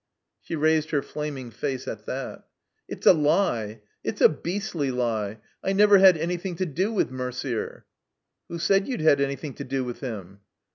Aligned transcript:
She 0.41 0.55
raised 0.55 0.89
her 0.89 1.03
flaming 1.03 1.51
face 1.51 1.87
at 1.87 2.07
that. 2.07 2.47
"It's 2.87 3.05
a 3.05 3.13
lie! 3.13 3.81
It's 4.03 4.19
a 4.19 4.29
beastly 4.29 4.89
lie! 4.89 5.37
I 5.63 5.73
never 5.73 5.99
had 5.99 6.17
any 6.17 6.37
thing 6.37 6.55
to 6.55 6.65
do 6.65 6.91
with 6.91 7.11
Mercier." 7.11 7.85
"Who 8.47 8.57
said 8.57 8.87
you'd 8.87 9.01
had 9.01 9.19
anjrthing 9.19 9.57
to 9.57 9.63
do 9.63 9.83
with 9.83 9.99
him?" 9.99 10.39